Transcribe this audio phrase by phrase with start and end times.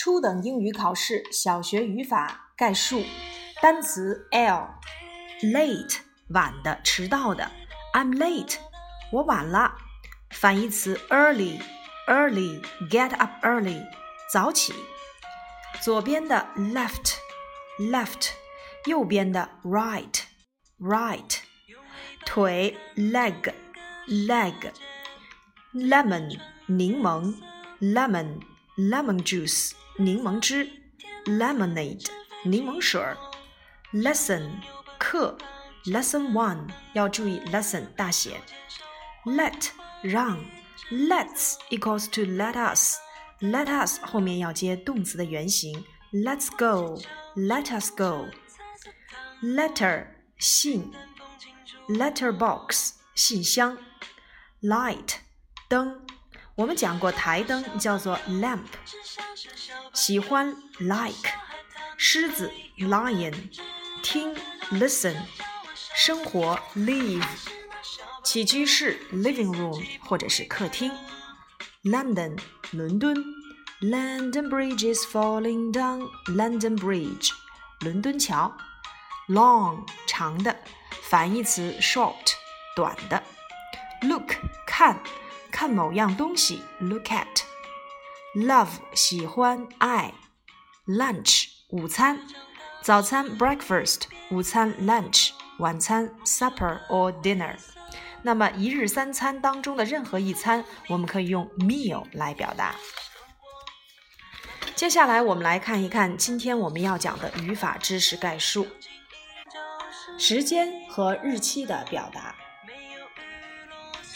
[0.00, 3.04] 初等英语考试小学语法概述。
[3.60, 5.96] 单词 l，late
[6.28, 7.50] 晚的、迟到的。
[7.92, 8.58] I'm late，
[9.10, 9.74] 我晚了。
[10.30, 13.84] 反义词 early，early get up early，
[14.32, 14.72] 早起。
[15.80, 18.30] 左边的 left，left，
[18.84, 21.38] 右边的 right，right。
[22.24, 24.70] 腿 leg，leg。
[25.74, 27.34] lemon 柠檬
[27.80, 28.40] ，lemon
[28.76, 30.69] lemon juice 柠檬汁，
[31.25, 32.07] lemonade
[32.43, 33.17] 柠檬水儿，
[33.93, 34.49] lesson
[34.97, 35.37] 课，
[35.85, 38.41] lesson one 要注意 lesson 大写，
[39.25, 39.69] let
[40.01, 40.39] 让，
[40.91, 50.91] let's equals to let us，let us 后面要接动词的原形，let's go，let us go，letter 信，
[51.87, 53.77] letter box 信箱，
[54.61, 55.15] light
[55.69, 56.05] 灯。
[56.57, 58.65] 我们讲过台灯叫做 lamp，
[59.93, 61.29] 喜欢 like，
[61.97, 63.33] 狮子 lion，
[64.03, 64.35] 听
[64.71, 65.15] listen，
[65.95, 67.25] 生活 live，
[68.23, 70.91] 起居室 living room 或者是客厅，
[71.83, 72.37] London
[72.71, 73.15] 伦敦，
[73.81, 77.31] London Bridge is falling down，London Bridge
[77.79, 78.55] 伦敦桥，
[79.29, 80.55] long 长的，
[81.01, 82.33] 反义词 short
[82.75, 83.23] 短的，
[84.01, 84.35] look
[84.67, 84.99] 看。
[85.58, 87.42] 看某样东西，look at。
[88.36, 90.14] love 喜欢爱
[90.86, 92.20] ，lunch 午餐，
[92.80, 97.56] 早餐 breakfast，午餐 lunch，晚餐 supper or dinner。
[98.22, 102.76] 那么一日三餐当中的任何一餐，我们可以用 meal 来表达。
[104.76, 108.64] 接下来我们来看一看今天我们要讲的语法知识概述：
[110.16, 112.36] 时间和日期的表达。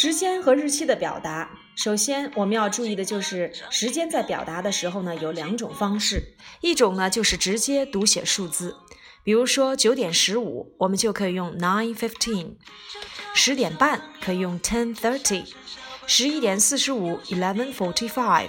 [0.00, 8.76] 时间和日期的表达，首先我们要注意的就是时间在表达的时候呢，有两种方式，一种呢就是直接读写数字，
[9.24, 12.54] 比如说九点十五，我们就可以用 nine fifteen；
[13.34, 15.42] 十点半可以用 ten thirty；
[16.06, 18.46] 十一点四十五 eleven forty five；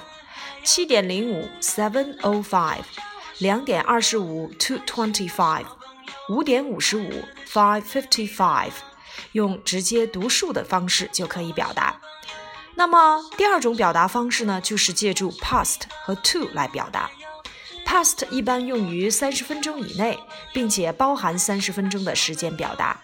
[0.64, 2.78] 七点零五 seven o five；
[3.40, 5.64] 两点二十五 two twenty five；
[6.30, 7.09] 五点五十五
[7.52, 8.70] five fifty five。
[9.34, 12.00] 用直接读数的方式就可以表达。
[12.75, 17.09] 那么第二种表达方式呢，就是借助 past 和 to 来表达。
[17.85, 20.17] past 一般用于三十分钟以内，
[20.53, 23.01] 并且包含三十分钟的时间表达。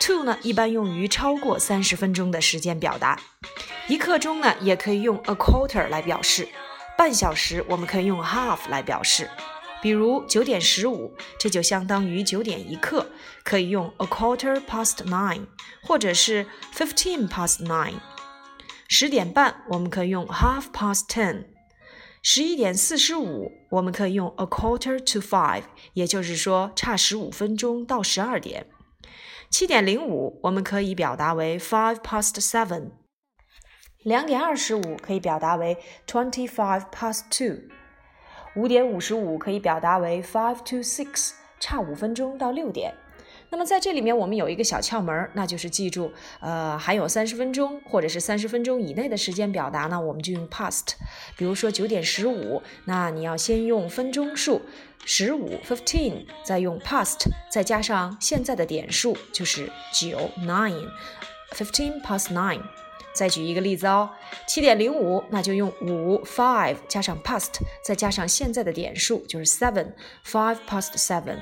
[0.00, 3.18] to 呢，一般用于超过三十分钟的时间表达。
[3.88, 6.48] 一刻钟呢，也可以用 a quarter 来表示。
[6.96, 9.28] 半小时我们可以用 half 来表示。
[9.82, 13.10] 比如九点十五，这就相当于九点一刻，
[13.42, 15.46] 可以用 a quarter past nine，
[15.82, 17.94] 或者是 fifteen past nine。
[18.88, 21.46] 十点半，我们可以用 half past ten。
[22.22, 25.62] 十一点四十五，我们可以用 a quarter to five，
[25.94, 28.66] 也就是说差十五分钟到十二点。
[29.48, 32.90] 七点零五，我们可以表达为 five past seven。
[34.02, 37.70] 两点二十五可以表达为 twenty five past two。
[38.56, 42.92] 五点五十五可以表达为 five to six，差五分钟到六点。
[43.52, 50.94] 那么在这里面，我们有一个小窍门，那就是记住，呃，还有三十分钟或者是三十分钟以内的时间表达呢，我们就用 past。
[51.36, 54.62] 比如说九点十五，那你要先用分钟数
[55.04, 62.62] 十五 fifteen，再用 past，再加上现在的点数就是九 nine，fifteen past nine。
[63.12, 64.10] 再举一个例子哦，
[64.46, 67.50] 七点零五，那就用五 five 加上 past，
[67.84, 69.92] 再加上现在的点数就是 seven
[70.24, 71.38] five past seven。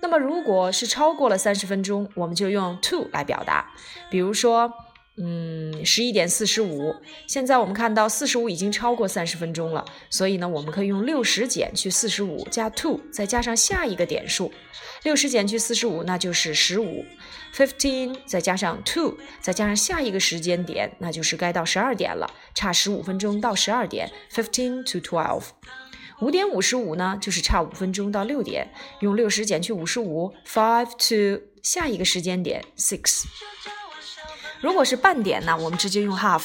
[0.00, 3.70] 那么如果是超过了三十分钟，我们就用 to 来表达。
[4.10, 4.72] 比如说，
[5.18, 6.94] 嗯，十一点四十五，
[7.26, 14.52] 现在我们看到四十五已经超过三十分钟了，所以呢，我们可以用六十减去四十五加 to，再加上下一个点数。
[15.04, 17.04] 六十减去四十五，那就是十五。
[17.54, 24.12] Fifteen 再加上 two，再加上下一个时间点，那就是该到十二点了，差十五分钟到十二点。
[24.30, 25.44] Fifteen to twelve。
[26.20, 28.70] 五点五十五呢，就是差五分钟到六点，
[29.00, 33.24] 用六十减去五十五，five to 下一个时间点 six。
[34.66, 36.42] 如果是半点呢，我们直接用 half，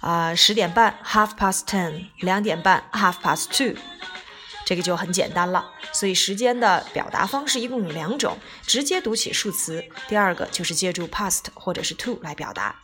[0.00, 3.78] 啊，十点半 half past ten，两点半 half past two。
[4.64, 12.74] 这个就很简单了，所以时间的表达方式一共有两种：直接读起数词，第二个就是借助 past 或者是 to 来表达。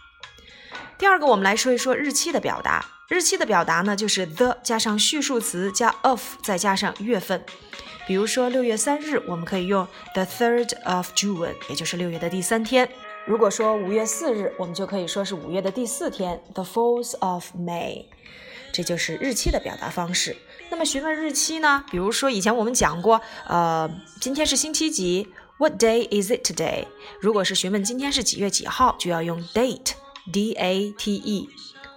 [0.98, 2.84] 第二个，我们来说一说日期的表达。
[3.08, 7.42] 日期的表达呢，就是 the 加上序数词加 of 再加上月份。
[8.06, 12.86] 比如说六月三日，我们可以用 the third of June，也就是六月的第三天。
[13.28, 18.06] 如果说五月四日，我们就可以说是五月的第四天，the fourth of May。
[18.72, 20.34] 这就是日期的表达方式。
[20.70, 21.84] 那么询问日期呢？
[21.90, 25.28] 比如说以前我们讲过，呃，今天是星期几
[25.58, 26.86] ？What day is it today？
[27.20, 31.50] 如果是询问今天是几月几号，就要用 date，d a t e。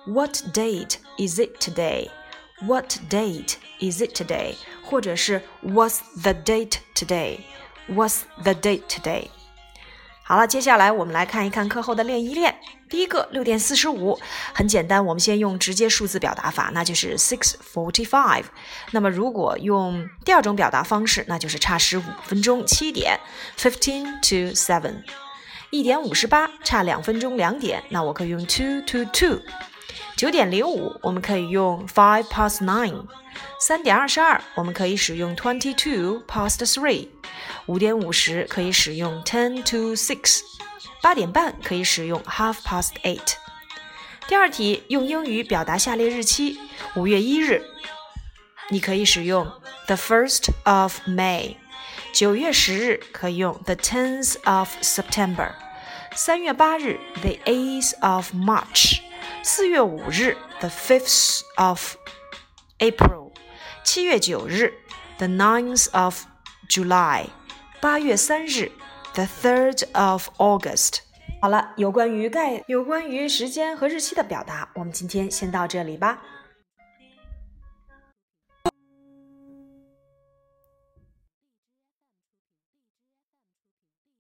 [0.07, 4.56] What date is it today？What date is it today？
[4.84, 9.27] 或者是 What's the date today？What's the date today？
[10.31, 12.56] 好了，接下来我们来看一看课后的练一练。
[12.89, 14.18] 第一个六点四十五，
[14.54, 18.45] 很简单，我们先用直接数字表达法，那就是 six forty-five。
[18.92, 23.19] 那么如果用第二种表达方式，那就是差十五分钟，七点
[23.57, 25.04] ，fifteen to seven。
[25.69, 29.42] 一点五十八，差两分钟，两点，那我可以用 two to two。
[30.16, 33.06] 九点零五，我们可以用 five past nine。
[33.60, 37.10] 三点二十二，我们可以使用 twenty two past three。
[37.68, 40.42] 五点五十可以使用 ten to six。
[41.02, 43.36] 八点半可以使用 half past eight。
[44.28, 46.58] 第二题用英语表达下列日期：
[46.96, 47.63] 五月一日，
[48.69, 49.46] 你可以使用
[49.88, 51.58] the first of May。
[52.13, 55.54] 九月十日可以用 the tenth of September。
[56.13, 59.00] 三月八日 the eighth of March。
[59.44, 61.96] 四月五日 the fifth of
[62.80, 63.31] April。
[63.84, 64.74] 七月九日
[65.18, 66.25] ，the ninth of
[66.69, 67.25] July，
[67.81, 68.72] 八月三日
[69.16, 71.00] ，the third of August。
[71.42, 76.22] 好了，有关于概有关于时间和日期的表达，我们今天先到这里吧。